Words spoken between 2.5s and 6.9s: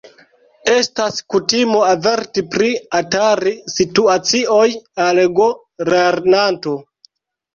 pri atari-situacioj al go-lernanto.